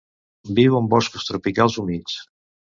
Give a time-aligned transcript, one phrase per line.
[0.59, 2.19] Viu en boscos tropicals humits.